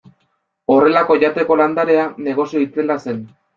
[0.75, 3.25] Horrelako jateko landarea negozio itzela zen.